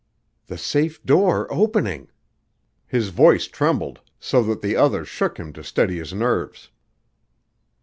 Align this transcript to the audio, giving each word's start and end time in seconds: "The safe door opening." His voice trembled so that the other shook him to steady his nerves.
"The 0.47 0.57
safe 0.57 1.03
door 1.05 1.45
opening." 1.53 2.09
His 2.87 3.09
voice 3.09 3.45
trembled 3.45 3.99
so 4.19 4.41
that 4.41 4.63
the 4.63 4.75
other 4.75 5.05
shook 5.05 5.37
him 5.37 5.53
to 5.53 5.63
steady 5.63 5.99
his 5.99 6.11
nerves. 6.11 6.71